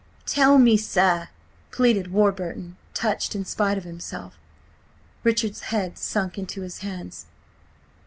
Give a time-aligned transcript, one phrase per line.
[0.25, 1.29] "Tell me, sir,"
[1.69, 4.33] pleaded Warburton, touched in spite of himself.
[5.23, 7.27] Richard's head sunk into his hands.